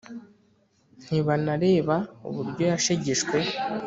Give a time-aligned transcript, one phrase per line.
[1.03, 1.95] ntibanareba
[2.27, 3.39] uburyo yashegeshwe